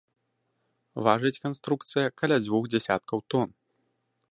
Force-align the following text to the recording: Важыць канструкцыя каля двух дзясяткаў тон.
Важыць 1.07 1.41
канструкцыя 1.45 2.13
каля 2.21 2.37
двух 2.47 2.63
дзясяткаў 2.75 3.17
тон. 3.35 3.49